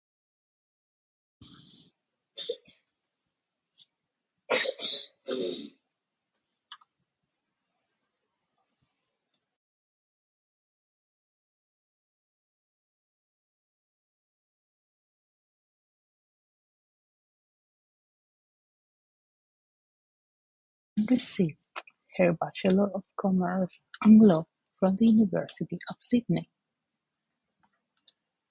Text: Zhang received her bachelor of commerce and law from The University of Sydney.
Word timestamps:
Zhang 5.29 5.73
received 21.11 21.57
her 22.17 22.33
bachelor 22.33 22.89
of 22.89 23.03
commerce 23.15 23.85
and 24.01 24.19
law 24.19 24.47
from 24.79 24.95
The 24.95 25.05
University 25.05 25.77
of 25.91 25.97
Sydney. 25.99 26.49